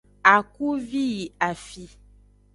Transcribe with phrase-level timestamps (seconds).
[0.35, 1.83] Akuvi yi afi.